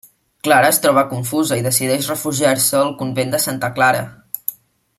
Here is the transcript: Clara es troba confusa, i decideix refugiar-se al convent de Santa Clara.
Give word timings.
Clara 0.45 0.69
es 0.75 0.79
troba 0.85 1.03
confusa, 1.11 1.59
i 1.61 1.65
decideix 1.67 2.09
refugiar-se 2.13 2.81
al 2.81 2.91
convent 3.03 3.35
de 3.37 3.43
Santa 3.45 3.71
Clara. 3.77 4.01